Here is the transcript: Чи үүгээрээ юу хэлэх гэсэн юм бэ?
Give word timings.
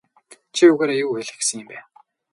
Чи 0.55 0.63
үүгээрээ 0.71 0.99
юу 1.03 1.15
хэлэх 1.17 1.37
гэсэн 1.39 1.57
юм 1.61 1.67
бэ? 1.69 1.77